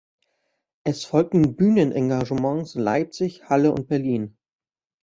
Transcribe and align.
Es 0.83 1.05
folgten 1.05 1.55
Bühnenengagements 1.55 2.73
in 2.73 2.81
Leipzig, 2.81 3.47
Halle 3.49 3.71
und 3.71 3.87
Berlin. 3.87 4.35